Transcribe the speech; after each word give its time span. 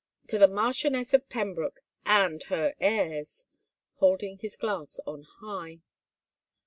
To 0.29 0.39
the 0.39 0.47
Marchioness 0.47 1.13
oi 1.13 1.19
Pembroke 1.19 1.81
and 2.07 2.41
her 2.45 2.73
heirs!" 2.79 3.45
holding 3.97 4.39
his 4.39 4.57
glass 4.57 4.99
on 5.05 5.21
high. 5.21 5.81